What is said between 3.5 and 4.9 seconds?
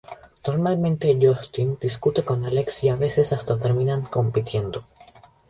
terminan compitiendo.